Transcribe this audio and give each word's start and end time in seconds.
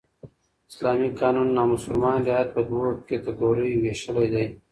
اسلامي 0.71 1.07
قانون 1.21 1.47
نامسلمان 1.57 2.17
رعیت 2.27 2.49
په 2.55 2.61
دوو 2.67 2.83
کېټه 3.07 3.31
ګوریو 3.39 3.81
ویشلى 3.83 4.25
دئ. 4.33 4.47